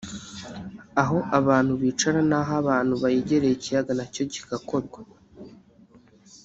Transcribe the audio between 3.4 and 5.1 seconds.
ikiyaga nacyo kigakorwa